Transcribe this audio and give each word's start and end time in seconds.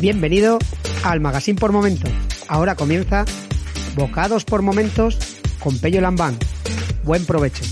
Bienvenido 0.00 0.60
al 1.02 1.18
Magazine 1.18 1.58
por 1.58 1.72
Momentos. 1.72 2.08
Ahora 2.46 2.76
comienza 2.76 3.24
Bocados 3.96 4.44
por 4.44 4.62
Momentos 4.62 5.18
con 5.58 5.76
Pello 5.80 6.00
Lambán. 6.00 6.38
Buen 7.02 7.26
provecho. 7.26 7.64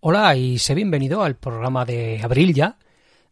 Hola 0.00 0.36
y 0.36 0.58
sé 0.58 0.74
bienvenido 0.74 1.22
al 1.22 1.36
programa 1.36 1.86
de 1.86 2.20
abril 2.22 2.52
ya 2.52 2.76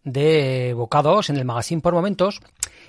de 0.03 0.73
Bocados 0.75 1.29
en 1.29 1.37
el 1.37 1.45
Magazine 1.45 1.83
por 1.83 1.93
Momentos. 1.93 2.41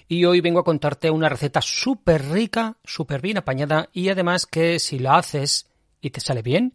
Y 0.08 0.24
hoy 0.24 0.40
vengo 0.40 0.62
a 0.62 0.64
contarte 0.64 1.12
una 1.12 1.28
receta 1.28 1.62
súper 1.62 2.30
rica, 2.30 2.78
súper 2.86 3.20
bien 3.20 3.38
apañada 3.38 3.90
y 3.92 4.08
además 4.08 4.46
que 4.46 4.80
si 4.80 4.98
la 4.98 5.18
haces 5.18 5.68
y 6.00 6.12
te 6.12 6.22
sale 6.22 6.42
bien, 6.42 6.72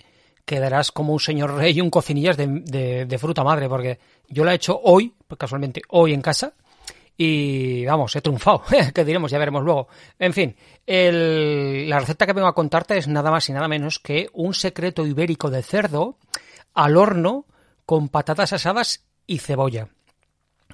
quedarás 0.51 0.91
como 0.91 1.13
un 1.13 1.21
señor 1.21 1.55
rey 1.55 1.79
y 1.79 1.81
un 1.81 1.91
cocinillas 1.91 2.37
de, 2.37 3.19
fruta 3.21 3.45
madre, 3.45 3.69
porque 3.69 4.01
yo 4.29 4.45
la 4.45 4.51
he 4.51 4.57
hecho 4.57 4.81
hoy, 4.83 5.15
pues 5.29 5.39
casualmente 5.39 5.81
hoy 5.91 6.13
en 6.13 6.21
casa, 6.21 6.55
y 7.17 7.85
vamos, 7.85 8.17
he 8.17 8.21
triunfado, 8.21 8.65
que 8.95 9.05
diremos, 9.05 9.31
ya 9.31 9.39
veremos 9.39 9.63
luego. 9.63 9.87
En 10.19 10.33
fin, 10.33 10.57
la 10.87 12.01
receta 12.01 12.27
que 12.27 12.33
vengo 12.33 12.49
a 12.49 12.55
contarte 12.55 12.99
es 12.99 13.07
nada 13.07 13.31
más 13.31 13.49
y 13.49 13.53
nada 13.53 13.69
menos 13.69 14.01
que 14.01 14.29
un 14.33 14.53
secreto 14.53 15.07
ibérico 15.07 15.51
de 15.51 15.63
cerdo 15.63 16.19
al 16.75 16.97
horno 16.97 17.47
con 17.87 18.09
patatas 18.09 18.53
asadas 18.53 19.05
y 19.29 19.39
cebolla. 19.39 19.87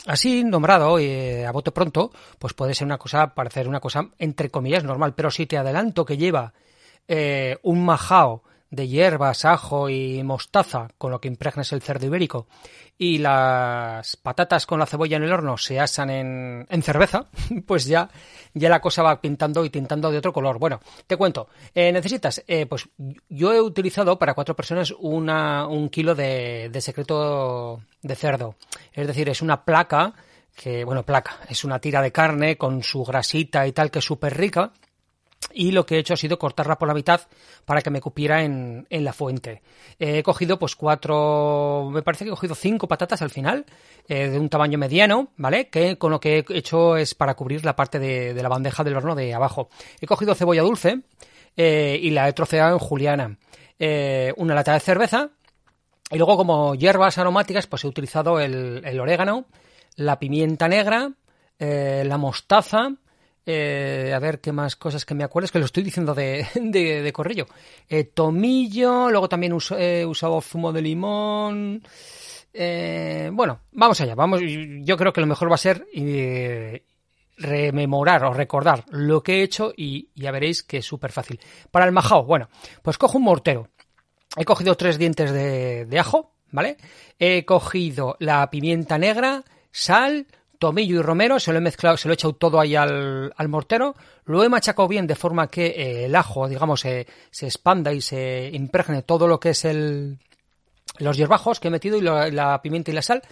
Así 0.06 0.42
nombrado 0.42 0.98
eh, 0.98 1.44
a 1.44 1.52
bote 1.52 1.70
pronto, 1.70 2.12
pues 2.38 2.54
puede 2.54 2.72
ser 2.72 2.86
una 2.86 2.96
cosa, 2.96 3.34
parecer 3.34 3.68
una 3.68 3.80
cosa 3.80 4.08
entre 4.18 4.50
comillas 4.50 4.84
normal, 4.84 5.14
pero 5.14 5.30
si 5.30 5.44
te 5.44 5.58
adelanto 5.58 6.06
que 6.06 6.16
lleva 6.16 6.54
eh, 7.08 7.58
un 7.62 7.84
majao 7.84 8.42
de 8.70 8.88
hierbas, 8.88 9.44
ajo 9.44 9.88
y 9.88 10.22
mostaza, 10.22 10.88
con 10.98 11.10
lo 11.10 11.20
que 11.20 11.28
impregnas 11.28 11.72
el 11.72 11.82
cerdo 11.82 12.06
ibérico, 12.06 12.46
y 12.98 13.18
las 13.18 14.16
patatas 14.16 14.66
con 14.66 14.78
la 14.78 14.86
cebolla 14.86 15.16
en 15.16 15.22
el 15.22 15.32
horno 15.32 15.56
se 15.56 15.78
asan 15.78 16.10
en, 16.10 16.66
en 16.68 16.82
cerveza, 16.82 17.26
pues 17.66 17.84
ya, 17.86 18.08
ya 18.54 18.68
la 18.68 18.80
cosa 18.80 19.02
va 19.02 19.20
pintando 19.20 19.64
y 19.64 19.70
tintando 19.70 20.10
de 20.10 20.18
otro 20.18 20.32
color. 20.32 20.58
Bueno, 20.58 20.80
te 21.06 21.16
cuento, 21.16 21.48
eh, 21.74 21.92
necesitas, 21.92 22.42
eh, 22.46 22.66
pues 22.66 22.88
yo 23.28 23.52
he 23.52 23.60
utilizado 23.60 24.18
para 24.18 24.34
cuatro 24.34 24.56
personas 24.56 24.94
una, 24.98 25.66
un 25.66 25.88
kilo 25.88 26.14
de, 26.14 26.70
de 26.70 26.80
secreto 26.80 27.80
de 28.02 28.14
cerdo. 28.14 28.56
Es 28.92 29.06
decir, 29.06 29.28
es 29.28 29.42
una 29.42 29.64
placa 29.64 30.14
que, 30.56 30.84
bueno, 30.84 31.04
placa, 31.04 31.38
es 31.48 31.64
una 31.64 31.78
tira 31.78 32.00
de 32.00 32.12
carne 32.12 32.56
con 32.56 32.82
su 32.82 33.04
grasita 33.04 33.66
y 33.66 33.72
tal 33.72 33.90
que 33.90 33.98
es 33.98 34.04
súper 34.04 34.36
rica 34.36 34.72
y 35.52 35.72
lo 35.72 35.86
que 35.86 35.96
he 35.96 35.98
hecho 35.98 36.14
ha 36.14 36.18
sido 36.18 36.38
cortarla 36.38 36.78
por 36.78 36.88
la 36.88 36.94
mitad 36.94 37.22
para 37.64 37.80
que 37.80 37.90
me 37.90 38.00
cupiera 38.00 38.42
en, 38.42 38.86
en 38.90 39.04
la 39.04 39.12
fuente. 39.12 39.62
he 39.98 40.22
cogido 40.22 40.58
pues 40.58 40.76
cuatro, 40.76 41.88
me 41.90 42.02
parece 42.02 42.24
que 42.24 42.30
he 42.30 42.34
cogido 42.34 42.54
cinco 42.54 42.88
patatas 42.88 43.22
al 43.22 43.30
final, 43.30 43.64
eh, 44.08 44.28
de 44.28 44.38
un 44.38 44.48
tamaño 44.48 44.78
mediano, 44.78 45.28
¿vale? 45.36 45.68
Que 45.68 45.96
con 45.96 46.10
lo 46.10 46.20
que 46.20 46.38
he 46.38 46.58
hecho 46.58 46.96
es 46.96 47.14
para 47.14 47.34
cubrir 47.34 47.64
la 47.64 47.74
parte 47.74 47.98
de, 47.98 48.34
la 48.34 48.48
bandeja 48.48 48.84
del 48.84 48.96
horno 48.96 49.14
de 49.14 49.34
abajo. 49.34 49.68
He 50.00 50.06
cogido 50.06 50.34
cebolla 50.34 50.62
dulce 50.62 51.00
eh, 51.56 51.98
y 52.02 52.10
la 52.10 52.28
he 52.28 52.32
troceado 52.32 52.74
en 52.74 52.78
juliana. 52.78 53.38
Eh, 53.78 54.32
una 54.36 54.54
lata 54.54 54.74
de 54.74 54.80
cerveza 54.80 55.30
y 56.10 56.16
luego 56.16 56.36
como 56.36 56.74
hierbas 56.74 57.18
aromáticas 57.18 57.66
pues 57.66 57.84
he 57.84 57.88
utilizado 57.88 58.40
el, 58.40 58.82
el 58.84 59.00
orégano, 59.00 59.46
la 59.96 60.18
pimienta 60.18 60.68
negra, 60.68 61.12
la 61.58 62.18
mostaza, 62.18 62.90
eh, 63.48 64.12
a 64.12 64.18
ver 64.18 64.40
qué 64.40 64.50
más 64.50 64.74
cosas 64.74 65.04
que 65.04 65.14
me 65.14 65.22
acuerdo, 65.22 65.44
es 65.44 65.52
que 65.52 65.60
lo 65.60 65.66
estoy 65.66 65.84
diciendo 65.84 66.14
de, 66.14 66.46
de, 66.54 67.12
corrillo. 67.12 67.46
Eh, 67.88 68.04
tomillo, 68.04 69.08
luego 69.08 69.28
también 69.28 69.56
he 69.78 70.04
usado 70.04 70.40
zumo 70.40 70.72
de 70.72 70.82
limón. 70.82 71.82
Eh, 72.52 73.30
bueno, 73.32 73.60
vamos 73.70 74.00
allá, 74.00 74.16
vamos. 74.16 74.40
Yo 74.82 74.96
creo 74.96 75.12
que 75.12 75.20
lo 75.20 75.28
mejor 75.28 75.48
va 75.48 75.54
a 75.54 75.58
ser 75.58 75.86
rememorar 77.38 78.24
o 78.24 78.32
recordar 78.32 78.84
lo 78.88 79.22
que 79.22 79.36
he 79.36 79.42
hecho 79.42 79.72
y 79.76 80.08
ya 80.14 80.32
veréis 80.32 80.64
que 80.64 80.78
es 80.78 80.86
súper 80.86 81.12
fácil. 81.12 81.38
Para 81.70 81.84
el 81.84 81.92
majao, 81.92 82.24
bueno, 82.24 82.48
pues 82.82 82.98
cojo 82.98 83.18
un 83.18 83.24
mortero. 83.24 83.68
He 84.36 84.44
cogido 84.44 84.76
tres 84.76 84.98
dientes 84.98 85.30
de, 85.30 85.86
de 85.86 85.98
ajo, 86.00 86.32
¿vale? 86.50 86.78
He 87.18 87.44
cogido 87.44 88.16
la 88.18 88.50
pimienta 88.50 88.98
negra, 88.98 89.44
sal, 89.70 90.26
tomillo 90.58 90.98
y 90.98 91.02
romero, 91.02 91.38
se 91.38 91.52
lo 91.52 91.58
he 91.58 91.60
mezclado, 91.60 91.96
se 91.96 92.08
lo 92.08 92.12
he 92.12 92.14
echado 92.14 92.34
todo 92.34 92.60
ahí 92.60 92.74
al, 92.74 93.32
mortero, 93.48 93.94
lo 94.24 94.42
he 94.44 94.48
machacado 94.48 94.88
bien 94.88 95.06
de 95.06 95.14
forma 95.14 95.48
que 95.48 95.66
eh, 95.66 96.04
el 96.06 96.14
ajo, 96.14 96.48
digamos, 96.48 96.80
se 96.80 97.06
expanda 97.30 97.92
y 97.92 98.00
se 98.00 98.50
impregne 98.52 99.02
todo 99.02 99.28
lo 99.28 99.40
que 99.40 99.50
es 99.50 99.64
el, 99.64 100.18
los 100.98 101.16
hierbajos 101.16 101.60
que 101.60 101.68
he 101.68 101.70
metido 101.70 101.98
y 101.98 102.02
la 102.02 102.60
pimienta 102.62 102.90
y 102.90 102.94
la 102.94 103.02
sal. 103.02 103.22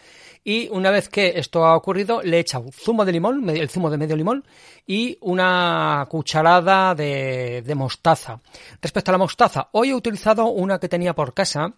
Y 0.46 0.68
una 0.68 0.90
vez 0.90 1.08
que 1.08 1.32
esto 1.36 1.64
ha 1.64 1.74
ocurrido, 1.74 2.20
le 2.22 2.36
he 2.36 2.40
echado 2.40 2.70
zumo 2.70 3.04
de 3.06 3.12
limón, 3.12 3.48
el 3.48 3.70
zumo 3.70 3.88
de 3.88 3.96
medio 3.96 4.14
limón, 4.14 4.44
y 4.86 5.16
una 5.22 6.06
cucharada 6.10 6.94
de, 6.94 7.62
de 7.62 7.74
mostaza. 7.74 8.40
Respecto 8.82 9.10
a 9.10 9.12
la 9.12 9.18
mostaza, 9.18 9.68
hoy 9.72 9.90
he 9.90 9.94
utilizado 9.94 10.46
una 10.46 10.78
que 10.78 10.88
tenía 10.88 11.14
por 11.14 11.32
casa, 11.32 11.72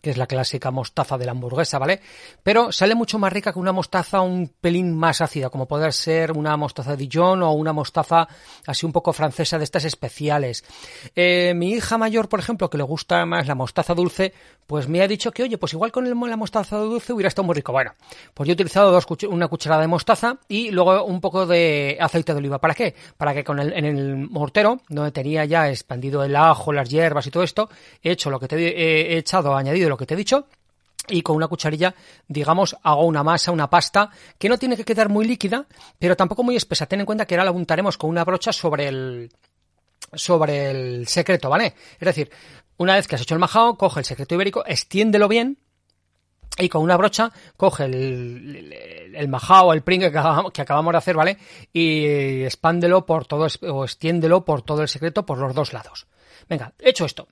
que 0.00 0.10
es 0.10 0.16
la 0.16 0.26
clásica 0.26 0.70
mostaza 0.70 1.18
de 1.18 1.24
la 1.24 1.32
hamburguesa, 1.32 1.78
¿vale? 1.78 2.00
Pero 2.42 2.72
sale 2.72 2.94
mucho 2.94 3.18
más 3.18 3.32
rica 3.32 3.52
que 3.52 3.58
una 3.58 3.72
mostaza 3.72 4.20
un 4.20 4.52
pelín 4.60 4.96
más 4.96 5.20
ácida, 5.20 5.50
como 5.50 5.66
puede 5.66 5.90
ser 5.92 6.32
una 6.32 6.56
mostaza 6.56 6.96
Dijon 6.96 7.42
o 7.42 7.52
una 7.52 7.72
mostaza 7.72 8.28
así 8.66 8.86
un 8.86 8.92
poco 8.92 9.12
francesa 9.12 9.58
de 9.58 9.64
estas 9.64 9.84
especiales. 9.84 10.64
Eh, 11.14 11.52
mi 11.54 11.70
hija 11.70 11.98
mayor, 11.98 12.28
por 12.28 12.40
ejemplo, 12.40 12.70
que 12.70 12.78
le 12.78 12.84
gusta 12.84 13.24
más 13.26 13.46
la 13.46 13.54
mostaza 13.54 13.94
dulce, 13.94 14.32
pues 14.66 14.88
me 14.88 15.02
ha 15.02 15.08
dicho 15.08 15.30
que, 15.32 15.42
oye, 15.42 15.58
pues 15.58 15.72
igual 15.72 15.92
con 15.92 16.08
la 16.08 16.36
mostaza 16.36 16.76
dulce 16.78 17.12
hubiera 17.12 17.28
estado 17.28 17.46
muy 17.46 17.54
rico. 17.54 17.72
Bueno, 17.72 17.92
pues 18.34 18.46
yo 18.46 18.52
he 18.52 18.54
utilizado 18.54 18.90
dos, 18.90 19.06
una 19.28 19.48
cucharada 19.48 19.82
de 19.82 19.88
mostaza 19.88 20.38
y 20.48 20.70
luego 20.70 21.04
un 21.04 21.20
poco 21.20 21.46
de 21.46 21.96
aceite 22.00 22.32
de 22.32 22.38
oliva. 22.38 22.58
¿Para 22.58 22.74
qué? 22.74 22.94
Para 23.16 23.34
que 23.34 23.44
con 23.44 23.58
el, 23.60 23.72
en 23.72 23.84
el 23.84 24.16
mortero, 24.16 24.80
donde 24.88 25.12
tenía 25.12 25.44
ya 25.44 25.68
expandido 25.68 26.24
el 26.24 26.34
ajo, 26.34 26.72
las 26.72 26.88
hierbas 26.88 27.26
y 27.26 27.30
todo 27.30 27.42
esto, 27.42 27.68
he 28.02 28.10
hecho 28.10 28.30
lo 28.30 28.40
que 28.40 28.48
te 28.48 28.56
he 28.56 29.18
echado, 29.18 29.54
añadido 29.54 29.85
lo 29.88 29.96
que 29.96 30.06
te 30.06 30.14
he 30.14 30.16
dicho 30.16 30.46
y 31.08 31.22
con 31.22 31.36
una 31.36 31.48
cucharilla, 31.48 31.94
digamos, 32.26 32.76
hago 32.82 33.04
una 33.04 33.22
masa, 33.22 33.52
una 33.52 33.70
pasta, 33.70 34.10
que 34.38 34.48
no 34.48 34.58
tiene 34.58 34.76
que 34.76 34.84
quedar 34.84 35.08
muy 35.08 35.24
líquida, 35.26 35.66
pero 35.98 36.16
tampoco 36.16 36.42
muy 36.42 36.56
espesa. 36.56 36.86
Ten 36.86 37.00
en 37.00 37.06
cuenta 37.06 37.26
que 37.26 37.34
ahora 37.34 37.44
la 37.44 37.52
untaremos 37.52 37.96
con 37.96 38.10
una 38.10 38.24
brocha 38.24 38.52
sobre 38.52 38.88
el, 38.88 39.32
sobre 40.12 40.70
el 40.70 41.06
secreto, 41.06 41.48
¿vale? 41.48 41.74
Es 41.98 42.06
decir, 42.06 42.30
una 42.78 42.94
vez 42.94 43.06
que 43.06 43.14
has 43.14 43.22
hecho 43.22 43.34
el 43.34 43.40
majao, 43.40 43.76
coge 43.76 44.00
el 44.00 44.06
secreto 44.06 44.34
ibérico, 44.34 44.64
extiéndelo 44.66 45.28
bien, 45.28 45.58
y 46.58 46.68
con 46.68 46.82
una 46.82 46.96
brocha 46.96 47.30
coge 47.56 47.84
el, 47.84 48.72
el, 49.14 49.28
majao, 49.28 49.72
el 49.72 49.82
pring 49.82 50.00
que 50.00 50.06
acabamos, 50.06 50.52
que 50.52 50.62
acabamos 50.62 50.92
de 50.92 50.98
hacer, 50.98 51.14
¿vale? 51.14 51.38
Y 51.72 52.42
expándelo 52.42 53.04
por 53.04 53.26
todo, 53.26 53.46
o 53.68 53.84
extiéndelo 53.84 54.44
por 54.44 54.62
todo 54.62 54.82
el 54.82 54.88
secreto 54.88 55.26
por 55.26 55.38
los 55.38 55.54
dos 55.54 55.72
lados. 55.72 56.06
Venga, 56.48 56.72
hecho 56.78 57.04
esto. 57.04 57.28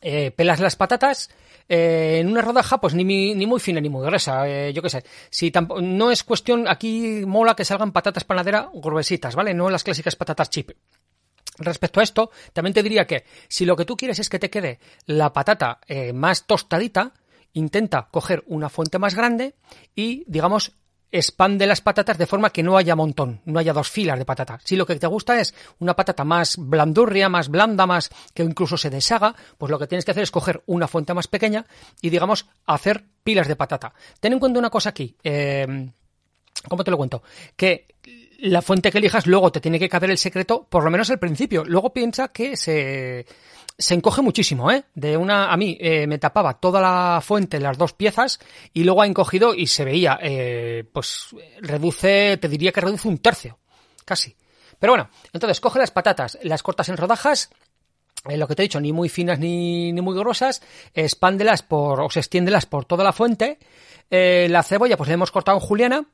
Eh, 0.00 0.30
pelas 0.30 0.60
las 0.60 0.76
patatas 0.76 1.30
eh, 1.68 2.18
en 2.20 2.28
una 2.28 2.40
rodaja, 2.40 2.80
pues 2.80 2.94
ni, 2.94 3.04
muy 3.04 3.60
fina 3.60 3.80
ni 3.80 3.88
muy 3.88 4.04
gruesa, 4.06 4.48
eh, 4.48 4.72
yo 4.72 4.82
qué 4.82 4.90
sé. 4.90 5.04
Si 5.30 5.52
no 5.80 6.10
es 6.10 6.24
cuestión, 6.24 6.66
aquí 6.68 7.22
mola 7.26 7.54
que 7.54 7.64
salgan 7.64 7.92
patatas 7.92 8.24
panadera 8.24 8.70
gruesitas, 8.72 9.34
¿vale? 9.34 9.54
No 9.54 9.70
las 9.70 9.84
clásicas 9.84 10.16
patatas 10.16 10.50
chip. 10.50 10.70
Respecto 11.58 12.00
a 12.00 12.02
esto, 12.02 12.30
también 12.52 12.72
te 12.72 12.82
diría 12.82 13.06
que 13.06 13.24
si 13.48 13.66
lo 13.66 13.76
que 13.76 13.84
tú 13.84 13.96
quieres 13.96 14.18
es 14.18 14.30
que 14.30 14.38
te 14.38 14.48
quede 14.48 14.78
la 15.04 15.32
patata 15.32 15.80
más 16.14 16.46
tostadita, 16.46 17.12
intenta 17.52 18.08
coger 18.10 18.42
una 18.46 18.70
fuente 18.70 18.98
más 18.98 19.14
grande 19.14 19.54
y, 19.94 20.24
digamos, 20.26 20.72
expande 21.12 21.66
las 21.66 21.80
patatas 21.80 22.18
de 22.18 22.26
forma 22.26 22.50
que 22.50 22.62
no 22.62 22.76
haya 22.76 22.94
montón, 22.94 23.40
no 23.44 23.58
haya 23.58 23.72
dos 23.72 23.90
filas 23.90 24.18
de 24.18 24.24
patata. 24.24 24.58
Si 24.64 24.76
lo 24.76 24.86
que 24.86 24.96
te 24.96 25.06
gusta 25.06 25.40
es 25.40 25.54
una 25.78 25.96
patata 25.96 26.24
más 26.24 26.56
blandurria, 26.56 27.28
más 27.28 27.48
blanda, 27.48 27.86
más 27.86 28.10
que 28.34 28.42
incluso 28.42 28.76
se 28.76 28.90
deshaga, 28.90 29.34
pues 29.58 29.70
lo 29.70 29.78
que 29.78 29.86
tienes 29.86 30.04
que 30.04 30.12
hacer 30.12 30.22
es 30.22 30.30
coger 30.30 30.62
una 30.66 30.88
fuente 30.88 31.14
más 31.14 31.28
pequeña 31.28 31.66
y 32.00 32.10
digamos 32.10 32.46
hacer 32.66 33.04
pilas 33.22 33.48
de 33.48 33.56
patata. 33.56 33.92
Ten 34.20 34.32
en 34.32 34.38
cuenta 34.38 34.58
una 34.58 34.70
cosa 34.70 34.90
aquí. 34.90 35.16
Eh, 35.22 35.90
¿Cómo 36.68 36.84
te 36.84 36.90
lo 36.90 36.96
cuento? 36.96 37.22
Que 37.56 37.86
la 38.40 38.62
fuente 38.62 38.90
que 38.90 38.98
elijas 38.98 39.26
luego 39.26 39.52
te 39.52 39.60
tiene 39.60 39.78
que 39.78 39.88
caber 39.88 40.10
el 40.10 40.18
secreto, 40.18 40.66
por 40.68 40.84
lo 40.84 40.90
menos 40.90 41.10
al 41.10 41.18
principio. 41.18 41.64
Luego 41.64 41.92
piensa 41.92 42.28
que 42.28 42.56
se 42.56 43.26
se 43.80 43.94
encoge 43.94 44.20
muchísimo, 44.20 44.70
¿eh? 44.70 44.84
De 44.94 45.16
una, 45.16 45.50
a 45.50 45.56
mí 45.56 45.76
eh, 45.80 46.06
me 46.06 46.18
tapaba 46.18 46.60
toda 46.60 46.80
la 46.80 47.20
fuente, 47.22 47.58
las 47.58 47.78
dos 47.78 47.94
piezas, 47.94 48.38
y 48.74 48.84
luego 48.84 49.00
ha 49.00 49.06
encogido 49.06 49.54
y 49.54 49.66
se 49.68 49.84
veía, 49.84 50.18
eh, 50.22 50.84
pues 50.92 51.34
reduce, 51.62 52.36
te 52.36 52.48
diría 52.48 52.72
que 52.72 52.82
reduce 52.82 53.08
un 53.08 53.18
tercio, 53.18 53.58
casi. 54.04 54.36
Pero 54.78 54.92
bueno, 54.92 55.08
entonces 55.32 55.60
coge 55.60 55.78
las 55.78 55.90
patatas, 55.90 56.38
las 56.42 56.62
cortas 56.62 56.90
en 56.90 56.98
rodajas, 56.98 57.50
eh, 58.28 58.36
lo 58.36 58.46
que 58.46 58.54
te 58.54 58.62
he 58.62 58.64
dicho, 58.64 58.80
ni 58.80 58.92
muy 58.92 59.08
finas 59.08 59.38
ni, 59.38 59.92
ni 59.92 60.00
muy 60.02 60.14
grosas, 60.14 60.62
expándelas 60.92 61.62
por, 61.62 62.02
o 62.02 62.10
se 62.10 62.20
extiéndelas 62.20 62.66
por 62.66 62.84
toda 62.84 63.02
la 63.02 63.14
fuente, 63.14 63.58
la 64.10 64.62
cebolla 64.62 64.96
pues 64.96 65.08
la 65.08 65.14
hemos 65.14 65.30
cortado 65.30 65.56
en 65.56 65.64
juliana, 65.64 66.04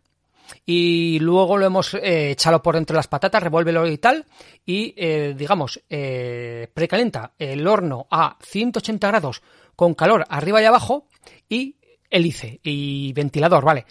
y 0.64 1.19
luego 1.20 1.56
lo 1.56 1.66
hemos 1.66 1.94
eh, 1.94 2.31
echado 2.31 2.62
por 2.62 2.76
entre 2.76 2.96
las 2.96 3.08
patatas, 3.08 3.43
revuélvelo 3.43 3.87
y 3.87 3.98
tal, 3.98 4.25
y 4.64 4.94
eh, 4.96 5.34
digamos, 5.37 5.81
eh, 5.88 6.69
precalenta 6.72 7.32
el 7.38 7.66
horno 7.66 8.06
a 8.10 8.37
180 8.43 9.06
grados 9.08 9.43
con 9.75 9.94
calor 9.94 10.25
arriba 10.28 10.62
y 10.62 10.64
abajo 10.64 11.06
y 11.48 11.76
hélice 12.08 12.60
y 12.62 13.12
ventilador, 13.12 13.64
¿vale? 13.64 13.84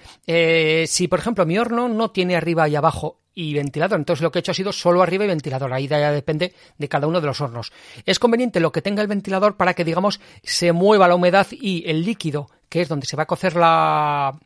Si, 0.87 1.07
por 1.07 1.19
ejemplo, 1.19 1.45
mi 1.45 1.57
horno 1.57 1.89
no 1.89 2.11
tiene 2.11 2.35
arriba 2.35 2.67
y 2.67 2.75
abajo 2.75 3.19
y 3.35 3.53
ventilador, 3.53 3.99
entonces 3.99 4.23
lo 4.23 4.31
que 4.31 4.39
he 4.39 4.41
hecho 4.41 4.51
ha 4.51 4.55
sido 4.55 4.71
solo 4.71 5.03
arriba 5.03 5.25
y 5.25 5.27
ventilador, 5.27 5.73
ahí 5.73 5.87
ya 5.87 6.11
depende 6.11 6.53
de 6.77 6.89
cada 6.89 7.07
uno 7.07 7.19
de 7.19 7.27
los 7.27 7.41
hornos. 7.41 7.73
Es 8.05 8.17
conveniente 8.17 8.61
lo 8.61 8.71
que 8.71 8.81
tenga 8.81 9.01
el 9.01 9.09
ventilador 9.09 9.57
para 9.57 9.73
que, 9.73 9.83
digamos, 9.83 10.21
se 10.41 10.71
mueva 10.71 11.09
la 11.09 11.15
humedad 11.15 11.45
y 11.51 11.83
el 11.87 12.03
líquido, 12.05 12.49
que 12.69 12.81
es 12.81 12.87
donde 12.87 13.05
se 13.05 13.17
va 13.17 13.23
a 13.23 13.27
cocer 13.27 13.57
la, 13.57 14.39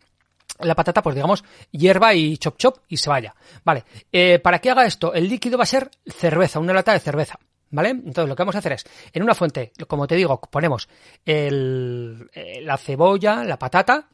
la 0.60 0.76
patata, 0.76 1.02
pues 1.02 1.16
digamos, 1.16 1.44
hierba 1.72 2.14
y 2.14 2.38
chop 2.38 2.58
chop 2.58 2.78
y 2.88 2.98
se 2.98 3.10
vaya. 3.10 3.36
Vale, 3.64 3.86
eh, 4.12 4.40
para 4.40 4.60
que 4.60 4.70
haga 4.70 4.86
esto, 4.86 5.14
el 5.14 5.28
líquido 5.28 5.58
va 5.58 5.64
a 5.64 5.68
ser 5.68 5.90
cerveza, 6.06 6.60
una 6.60 6.74
lata 6.74 6.94
de 6.94 7.00
cerveza. 7.00 7.40
¿Vale? 7.72 7.90
Entonces 7.90 8.28
lo 8.28 8.36
que 8.36 8.42
vamos 8.42 8.56
a 8.56 8.60
hacer 8.60 8.72
es, 8.72 8.86
en 9.14 9.22
una 9.22 9.36
fuente, 9.36 9.72
como 9.88 10.08
te 10.08 10.16
digo, 10.16 10.42
ponemos 10.42 10.90
el, 11.24 12.28
eh, 12.34 12.62
la 12.64 12.78
cebolla, 12.78 13.44
la 13.44 13.60
patata, 13.60 14.10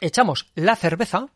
echamos 0.00 0.50
la 0.54 0.74
cerveza 0.74 1.28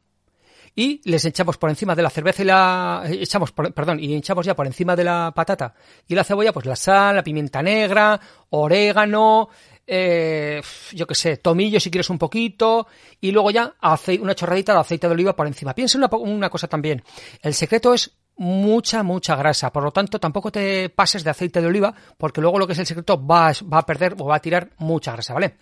y 0.75 1.01
les 1.05 1.25
echamos 1.25 1.57
por 1.57 1.71
encima 1.71 1.95
de 1.95 2.03
la 2.03 2.11
cerveza 2.11 2.43
y 2.43 2.47
la... 2.47 3.05
echamos, 3.09 3.53
perdón, 3.53 3.99
y 3.99 4.15
echamos 4.15 4.45
ya 4.47 4.55
por 4.55 4.67
encima 4.67 4.97
de 4.97 5.05
la 5.05 5.33
patata 5.35 5.75
y 6.07 6.15
la 6.15 6.25
cebolla, 6.25 6.53
pues 6.53 6.67
la 6.67 6.77
sal, 6.77 7.17
la 7.17 7.23
pimienta 7.23 7.63
negra, 7.63 8.21
orégano, 8.51 9.49
eh, 9.87 10.61
yo 10.93 11.07
que 11.07 11.15
sé, 11.15 11.37
tomillo 11.37 11.81
si 11.81 11.91
quieres 11.91 12.11
un 12.11 12.19
poquito, 12.19 12.87
y 13.21 13.31
luego 13.31 13.51
ya 13.51 13.75
una 14.21 14.35
chorradita 14.35 14.73
de 14.73 14.81
aceite 14.81 15.07
de 15.07 15.15
oliva 15.15 15.37
por 15.37 15.47
encima. 15.47 15.75
Piensa 15.75 15.99
una, 15.99 16.09
una 16.17 16.51
cosa 16.51 16.69
también, 16.69 17.03
el 17.43 17.55
secreto 17.55 17.95
es 17.95 18.17
mucha, 18.37 19.03
mucha 19.03 19.37
grasa, 19.37 19.73
por 19.73 19.83
lo 19.83 19.93
tanto 19.93 20.19
tampoco 20.21 20.53
te 20.53 20.89
pases 20.91 21.25
de 21.25 21.31
aceite 21.31 21.61
de 21.61 21.67
oliva, 21.69 21.95
porque 22.19 22.41
luego 22.41 22.59
lo 22.59 22.67
que 22.67 22.75
es 22.75 22.79
el 22.79 22.87
secreto 22.87 23.25
va, 23.25 23.53
va 23.73 23.79
a 23.79 23.87
perder 23.87 24.15
o 24.19 24.27
va 24.27 24.37
a 24.37 24.41
tirar 24.41 24.71
mucha 24.79 25.13
grasa, 25.13 25.35
¿vale? 25.35 25.57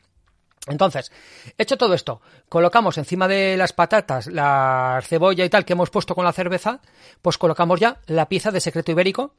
Entonces, 0.66 1.12
hecho 1.58 1.76
todo 1.76 1.92
esto, 1.92 2.22
colocamos 2.48 2.96
encima 2.96 3.28
de 3.28 3.56
las 3.56 3.74
patatas, 3.74 4.28
la 4.28 4.98
cebolla 5.02 5.44
y 5.44 5.50
tal 5.50 5.66
que 5.66 5.74
hemos 5.74 5.90
puesto 5.90 6.14
con 6.14 6.24
la 6.24 6.32
cerveza, 6.32 6.80
pues 7.20 7.36
colocamos 7.36 7.80
ya 7.80 8.00
la 8.06 8.28
pieza 8.28 8.50
de 8.50 8.60
secreto 8.60 8.90
ibérico, 8.90 9.34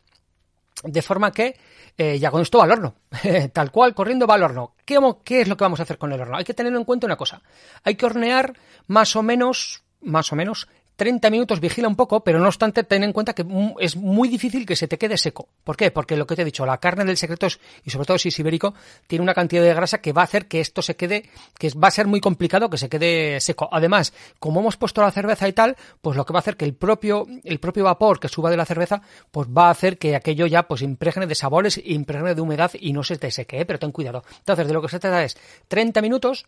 de 0.84 1.02
forma 1.02 1.32
que 1.32 1.58
eh, 1.98 2.20
ya 2.20 2.32
con 2.32 2.42
esto 2.42 2.58
va 2.58 2.66
al 2.66 2.72
horno. 2.72 2.96
Tal 3.54 3.72
cual, 3.72 3.94
corriendo 3.94 4.28
va 4.28 4.36
al 4.36 4.44
horno. 4.44 4.76
¿Qué, 4.86 5.00
¿Qué 5.24 5.42
es 5.42 5.48
lo 5.48 5.56
que 5.56 5.64
vamos 5.64 5.80
a 5.80 5.84
hacer 5.84 5.98
con 5.98 6.12
el 6.12 6.22
horno? 6.22 6.38
Hay 6.38 6.44
que 6.44 6.54
tener 6.54 6.74
en 6.74 6.84
cuenta 6.84 7.08
una 7.08 7.16
cosa. 7.16 7.42
Hay 7.84 7.96
que 7.96 8.06
hornear 8.06 8.54
más 8.88 9.16
o 9.16 9.24
menos, 9.24 9.84
más 10.02 10.32
o 10.32 10.36
menos, 10.36 10.68
30 10.96 11.30
minutos 11.30 11.60
vigila 11.60 11.88
un 11.88 11.96
poco, 11.96 12.24
pero 12.24 12.40
no 12.40 12.48
obstante 12.48 12.84
ten 12.84 13.04
en 13.04 13.14
cuenta 13.14 13.34
que 13.34 13.46
es 13.80 13.96
muy 13.96 14.30
difícil 14.30 14.66
que 14.66 14.76
se 14.76 14.88
te 14.88 14.98
quede 14.98 15.18
seco. 15.18 15.50
¿Por 15.64 15.76
qué? 15.76 15.92
Porque 15.92 16.16
lo 16.16 16.26
que 16.26 16.36
te 16.36 16.42
he 16.42 16.46
dicho, 16.46 16.66
la 16.66 16.78
carne 16.78 17.06
del 17.06 17.18
secreto 17.18 17.48
es, 17.48 17.60
y 17.84 17.90
sobre 17.90 18.06
todo 18.06 18.18
si 18.18 18.30
es 18.30 18.40
ibérico, 18.40 18.74
tiene 19.08 19.24
una 19.24 19.34
cantidad 19.34 19.62
de 19.62 19.74
grasa 19.74 20.00
que 20.00 20.14
va 20.14 20.22
a 20.22 20.26
hacer 20.26 20.48
que 20.48 20.62
esto 20.62 20.82
se 20.82 20.96
quede, 20.96 21.30
que 21.58 21.70
va 21.72 21.90
a 21.90 21.92
ser 21.92 22.08
muy 22.08 22.22
complicado 22.22 22.70
que 22.70 22.78
se 22.78 22.90
quede 22.90 23.40
seco. 23.42 23.70
Además, 23.72 24.14
como 24.40 24.62
hemos 24.62 24.78
puesto 24.78 25.02
la 25.02 25.12
cerveza 25.12 25.48
y 25.48 25.54
tal, 25.54 25.76
pues 26.02 26.16
lo 26.16 26.26
que 26.26 26.34
va 26.34 26.40
a 26.40 26.42
hacer 26.42 26.58
que 26.58 26.66
el 26.66 26.76
propio, 26.76 27.26
el 27.44 27.60
propio 27.60 27.84
vapor 27.84 28.20
que 28.20 28.28
suba 28.28 28.50
de 28.50 28.58
la 28.58 28.66
cerveza, 28.66 29.02
pues 29.32 29.48
va 29.48 29.68
a 29.68 29.72
hacer 29.72 29.98
que 29.98 30.16
aquello 30.16 30.48
ya 30.48 30.64
pues 30.64 30.82
impregne 30.82 31.28
de 31.28 31.36
sabores, 31.36 31.80
impregne 31.84 32.36
de 32.36 32.42
humedad 32.42 32.72
y 32.80 32.94
no 32.94 33.04
se 33.04 33.18
te 33.18 33.32
seque, 33.32 33.60
¿eh? 33.60 33.66
pero 33.66 33.80
ten 33.80 33.92
cuidado. 33.92 34.24
Entonces, 34.40 34.68
de 34.68 34.74
lo 34.74 34.82
que 34.82 34.90
se 34.90 35.00
trata 35.00 35.24
es 35.24 35.38
30 35.68 36.02
minutos 36.02 36.46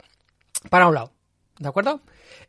para 0.70 0.88
un 0.88 0.96
lado. 0.96 1.12
¿De 1.60 1.68
acuerdo? 1.68 2.02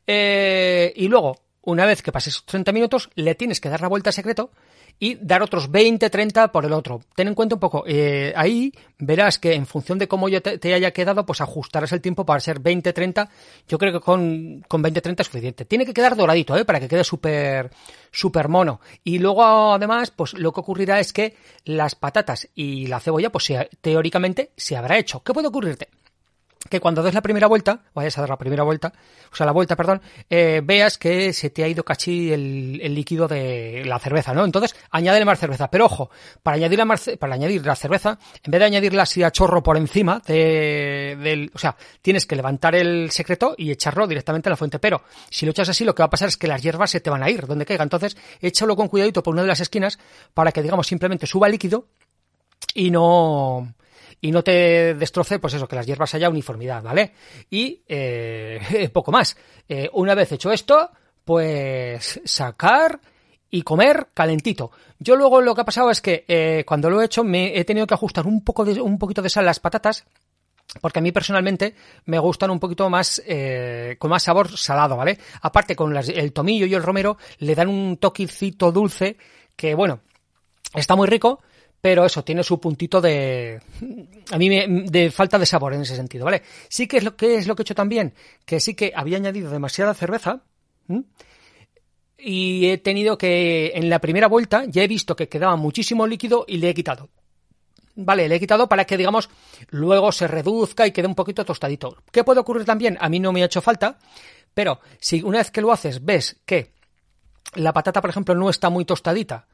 Eh, 0.06 0.92
y 0.96 1.08
luego, 1.08 1.36
una 1.68 1.84
vez 1.84 2.00
que 2.00 2.12
pases 2.12 2.42
30 2.46 2.72
minutos, 2.72 3.10
le 3.14 3.34
tienes 3.34 3.60
que 3.60 3.68
dar 3.68 3.82
la 3.82 3.88
vuelta 3.88 4.08
al 4.08 4.14
secreto 4.14 4.50
y 4.98 5.16
dar 5.16 5.42
otros 5.42 5.70
20, 5.70 6.08
30 6.08 6.50
por 6.50 6.64
el 6.64 6.72
otro. 6.72 7.02
Ten 7.14 7.28
en 7.28 7.34
cuenta 7.34 7.56
un 7.56 7.60
poco, 7.60 7.84
eh, 7.86 8.32
ahí 8.34 8.72
verás 8.98 9.38
que 9.38 9.52
en 9.52 9.66
función 9.66 9.98
de 9.98 10.08
cómo 10.08 10.30
yo 10.30 10.40
te, 10.40 10.74
haya 10.74 10.92
quedado, 10.92 11.26
pues 11.26 11.42
ajustarás 11.42 11.92
el 11.92 12.00
tiempo 12.00 12.24
para 12.24 12.40
ser 12.40 12.58
20, 12.60 12.90
30. 12.90 13.28
Yo 13.68 13.76
creo 13.76 13.92
que 13.92 14.00
con, 14.00 14.64
con 14.66 14.80
20, 14.80 15.02
30 15.02 15.22
es 15.22 15.26
suficiente. 15.26 15.64
Tiene 15.66 15.84
que 15.84 15.92
quedar 15.92 16.16
doradito, 16.16 16.56
¿eh? 16.56 16.64
Para 16.64 16.80
que 16.80 16.88
quede 16.88 17.04
súper, 17.04 17.70
súper 18.10 18.48
mono. 18.48 18.80
Y 19.04 19.18
luego, 19.18 19.74
además, 19.74 20.10
pues 20.10 20.32
lo 20.32 20.52
que 20.52 20.60
ocurrirá 20.60 20.98
es 21.00 21.12
que 21.12 21.36
las 21.66 21.94
patatas 21.94 22.48
y 22.54 22.86
la 22.86 22.98
cebolla, 22.98 23.30
pues 23.30 23.52
teóricamente 23.82 24.52
se 24.56 24.74
habrá 24.74 24.96
hecho. 24.96 25.22
¿Qué 25.22 25.34
puede 25.34 25.48
ocurrirte? 25.48 25.88
Que 26.68 26.80
cuando 26.80 27.02
des 27.02 27.14
la 27.14 27.22
primera 27.22 27.46
vuelta, 27.46 27.80
vayas 27.94 28.16
a 28.18 28.22
dar 28.22 28.30
la 28.30 28.38
primera 28.38 28.62
vuelta, 28.62 28.92
o 29.32 29.36
sea, 29.36 29.46
la 29.46 29.52
vuelta, 29.52 29.76
perdón, 29.76 30.00
eh, 30.28 30.60
veas 30.64 30.98
que 30.98 31.32
se 31.32 31.50
te 31.50 31.64
ha 31.64 31.68
ido 31.68 31.84
casi 31.84 32.32
el, 32.32 32.94
líquido 32.94 33.28
de 33.28 33.84
la 33.86 33.98
cerveza, 33.98 34.32
¿no? 34.34 34.44
Entonces, 34.44 34.74
añádele 34.90 35.24
más 35.24 35.38
cerveza. 35.38 35.70
Pero 35.70 35.86
ojo, 35.86 36.10
para 36.42 36.56
añadir 36.56 36.78
la, 36.78 36.98
para 37.18 37.34
añadir 37.34 37.64
la 37.64 37.76
cerveza, 37.76 38.18
en 38.42 38.50
vez 38.50 38.58
de 38.58 38.66
añadirla 38.66 39.02
así 39.02 39.22
a 39.22 39.30
chorro 39.30 39.62
por 39.62 39.76
encima 39.76 40.22
de, 40.26 41.16
del, 41.20 41.50
o 41.54 41.58
sea, 41.58 41.76
tienes 42.02 42.26
que 42.26 42.36
levantar 42.36 42.74
el 42.74 43.10
secreto 43.10 43.54
y 43.56 43.70
echarlo 43.70 44.06
directamente 44.06 44.48
a 44.48 44.50
la 44.50 44.56
fuente. 44.56 44.78
Pero, 44.78 45.02
si 45.30 45.46
lo 45.46 45.50
echas 45.50 45.68
así, 45.68 45.84
lo 45.84 45.94
que 45.94 46.02
va 46.02 46.06
a 46.06 46.10
pasar 46.10 46.28
es 46.28 46.36
que 46.36 46.48
las 46.48 46.62
hierbas 46.62 46.90
se 46.90 47.00
te 47.00 47.10
van 47.10 47.22
a 47.22 47.30
ir 47.30 47.46
donde 47.46 47.66
caiga. 47.66 47.82
Entonces, 47.82 48.16
échalo 48.40 48.76
con 48.76 48.88
cuidadito 48.88 49.22
por 49.22 49.32
una 49.32 49.42
de 49.42 49.48
las 49.48 49.60
esquinas 49.60 49.98
para 50.34 50.52
que, 50.52 50.62
digamos, 50.62 50.86
simplemente 50.86 51.26
suba 51.26 51.48
líquido 51.48 51.86
y 52.74 52.90
no, 52.90 53.74
y 54.20 54.30
no 54.30 54.42
te 54.42 54.94
destroce, 54.94 55.38
pues 55.38 55.54
eso, 55.54 55.68
que 55.68 55.76
las 55.76 55.86
hierbas 55.86 56.14
haya 56.14 56.28
uniformidad, 56.28 56.82
¿vale? 56.82 57.12
Y 57.50 57.82
eh, 57.88 58.90
poco 58.92 59.12
más. 59.12 59.36
Eh, 59.68 59.88
una 59.92 60.14
vez 60.14 60.32
hecho 60.32 60.52
esto, 60.52 60.90
pues 61.24 62.20
sacar 62.24 63.00
y 63.50 63.62
comer 63.62 64.08
calentito. 64.14 64.70
Yo 64.98 65.16
luego 65.16 65.40
lo 65.40 65.54
que 65.54 65.60
ha 65.62 65.64
pasado 65.64 65.90
es 65.90 66.00
que 66.00 66.24
eh, 66.28 66.64
cuando 66.66 66.90
lo 66.90 67.00
he 67.00 67.06
hecho 67.06 67.24
me 67.24 67.58
he 67.58 67.64
tenido 67.64 67.86
que 67.86 67.94
ajustar 67.94 68.26
un 68.26 68.42
poco 68.42 68.64
de, 68.64 68.80
un 68.80 68.98
poquito 68.98 69.22
de 69.22 69.30
sal 69.30 69.44
las 69.44 69.60
patatas 69.60 70.04
porque 70.80 70.98
a 70.98 71.02
mí 71.02 71.12
personalmente 71.12 71.74
me 72.04 72.18
gustan 72.18 72.50
un 72.50 72.60
poquito 72.60 72.90
más 72.90 73.22
eh, 73.26 73.96
con 73.98 74.10
más 74.10 74.22
sabor 74.22 74.56
salado, 74.56 74.96
¿vale? 74.96 75.18
Aparte 75.40 75.74
con 75.74 75.96
el 75.96 76.32
tomillo 76.32 76.66
y 76.66 76.74
el 76.74 76.82
romero 76.82 77.16
le 77.38 77.54
dan 77.54 77.68
un 77.68 77.96
toquecito 77.96 78.70
dulce 78.70 79.16
que 79.56 79.74
bueno 79.74 80.00
está 80.74 80.94
muy 80.94 81.08
rico, 81.08 81.42
pero 81.80 82.04
eso 82.04 82.24
tiene 82.24 82.42
su 82.42 82.60
puntito 82.60 83.00
de 83.00 83.60
a 84.30 84.38
mí 84.38 84.48
me, 84.48 84.66
de 84.90 85.10
falta 85.10 85.38
de 85.38 85.46
sabor 85.46 85.74
en 85.74 85.82
ese 85.82 85.96
sentido, 85.96 86.24
¿vale? 86.24 86.42
Sí 86.68 86.86
que 86.86 86.98
es 86.98 87.04
lo 87.04 87.16
que 87.16 87.36
es 87.36 87.46
lo 87.46 87.54
que 87.54 87.62
he 87.62 87.64
hecho 87.64 87.74
también, 87.74 88.14
que 88.44 88.60
sí 88.60 88.74
que 88.74 88.92
había 88.94 89.16
añadido 89.16 89.50
demasiada 89.50 89.94
cerveza 89.94 90.42
y 92.18 92.66
he 92.66 92.78
tenido 92.78 93.16
que 93.16 93.72
en 93.74 93.88
la 93.88 94.00
primera 94.00 94.26
vuelta 94.26 94.64
ya 94.66 94.82
he 94.82 94.88
visto 94.88 95.14
que 95.14 95.28
quedaba 95.28 95.56
muchísimo 95.56 96.06
líquido 96.06 96.44
y 96.48 96.58
le 96.58 96.70
he 96.70 96.74
quitado. 96.74 97.08
Vale, 97.94 98.28
le 98.28 98.36
he 98.36 98.40
quitado 98.40 98.68
para 98.68 98.84
que, 98.84 98.96
digamos, 98.96 99.28
luego 99.70 100.12
se 100.12 100.28
reduzca 100.28 100.86
y 100.86 100.92
quede 100.92 101.08
un 101.08 101.16
poquito 101.16 101.44
tostadito. 101.44 101.96
¿Qué 102.12 102.22
puede 102.22 102.40
ocurrir 102.40 102.64
también? 102.64 102.96
A 103.00 103.08
mí 103.08 103.18
no 103.18 103.32
me 103.32 103.42
ha 103.42 103.46
hecho 103.46 103.60
falta, 103.60 103.98
pero 104.54 104.80
si 105.00 105.22
una 105.22 105.38
vez 105.38 105.50
que 105.50 105.60
lo 105.60 105.72
haces 105.72 106.04
ves 106.04 106.36
que 106.46 106.72
la 107.54 107.72
patata, 107.72 108.00
por 108.00 108.10
ejemplo, 108.10 108.34
no 108.34 108.50
está 108.50 108.70
muy 108.70 108.84
tostadita 108.84 109.46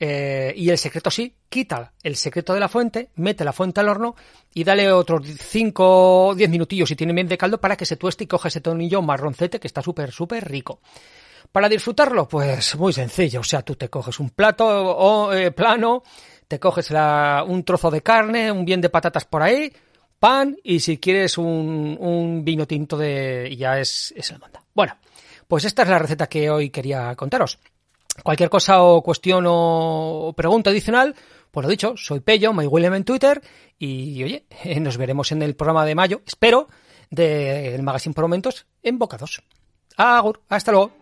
eh, 0.00 0.52
y 0.56 0.70
el 0.70 0.78
secreto 0.78 1.10
sí, 1.10 1.34
quita 1.48 1.92
el 2.02 2.16
secreto 2.16 2.54
de 2.54 2.60
la 2.60 2.68
fuente, 2.68 3.10
mete 3.16 3.44
la 3.44 3.52
fuente 3.52 3.80
al 3.80 3.88
horno 3.88 4.16
y 4.52 4.64
dale 4.64 4.90
otros 4.90 5.26
5 5.26 6.28
o 6.28 6.34
10 6.34 6.50
minutillos 6.50 6.88
si 6.88 6.96
tiene 6.96 7.12
bien 7.12 7.28
de 7.28 7.38
caldo 7.38 7.60
para 7.60 7.76
que 7.76 7.86
se 7.86 7.96
tueste 7.96 8.24
y 8.24 8.26
coja 8.26 8.48
ese 8.48 8.60
tonillo 8.60 9.02
marroncete 9.02 9.60
que 9.60 9.66
está 9.66 9.82
súper, 9.82 10.10
súper 10.10 10.48
rico. 10.48 10.80
Para 11.52 11.68
disfrutarlo, 11.68 12.26
pues 12.26 12.76
muy 12.76 12.94
sencillo. 12.94 13.40
O 13.40 13.44
sea, 13.44 13.62
tú 13.62 13.74
te 13.74 13.90
coges 13.90 14.18
un 14.18 14.30
plato 14.30 14.66
o, 14.66 15.32
eh, 15.34 15.50
plano, 15.50 16.02
te 16.48 16.58
coges 16.58 16.90
un 16.90 17.62
trozo 17.64 17.90
de 17.90 18.02
carne, 18.02 18.50
un 18.50 18.64
bien 18.64 18.80
de 18.80 18.88
patatas 18.88 19.26
por 19.26 19.42
ahí, 19.42 19.70
pan 20.18 20.56
y 20.64 20.80
si 20.80 20.98
quieres 20.98 21.36
un, 21.36 21.98
un 22.00 22.44
vino 22.44 22.66
tinto 22.66 22.96
de... 22.96 23.54
ya 23.56 23.78
es, 23.78 24.14
es 24.16 24.30
el 24.30 24.38
manda. 24.38 24.64
Bueno, 24.74 24.96
pues 25.52 25.66
esta 25.66 25.82
es 25.82 25.88
la 25.90 25.98
receta 25.98 26.30
que 26.30 26.48
hoy 26.48 26.70
quería 26.70 27.14
contaros. 27.14 27.58
Cualquier 28.22 28.48
cosa 28.48 28.82
o 28.82 29.02
cuestión 29.02 29.44
o 29.46 30.32
pregunta 30.34 30.70
adicional, 30.70 31.14
pues 31.50 31.62
lo 31.62 31.68
dicho, 31.68 31.92
soy 31.94 32.20
Pello, 32.20 32.54
MyWilliam 32.54 32.94
en 32.94 33.04
Twitter 33.04 33.42
y 33.78 34.24
oye, 34.24 34.46
nos 34.80 34.96
veremos 34.96 35.30
en 35.30 35.42
el 35.42 35.54
programa 35.54 35.84
de 35.84 35.94
mayo, 35.94 36.22
espero, 36.26 36.68
del 37.10 37.82
Magazine 37.82 38.14
por 38.14 38.24
Momentos 38.24 38.64
en 38.82 38.98
Boca 38.98 39.18
2. 39.18 39.42
Agur, 39.98 40.40
hasta 40.48 40.72
luego. 40.72 41.01